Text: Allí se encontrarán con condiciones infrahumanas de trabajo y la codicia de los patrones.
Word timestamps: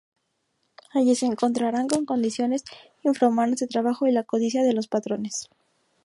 Allí 0.95 1.13
se 1.13 1.27
encontrarán 1.27 1.87
con 1.87 2.07
condiciones 2.07 2.63
infrahumanas 3.03 3.59
de 3.59 3.67
trabajo 3.67 4.07
y 4.07 4.11
la 4.11 4.23
codicia 4.23 4.63
de 4.63 4.73
los 4.73 4.87
patrones. 4.87 5.47